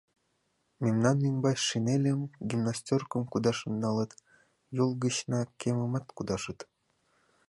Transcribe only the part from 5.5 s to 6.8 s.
кемымат кудашыт.